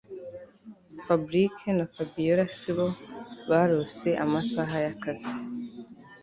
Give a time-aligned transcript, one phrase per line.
[1.05, 2.87] Fabric na Fabiora sibo
[3.49, 5.33] barose amasaha yakazi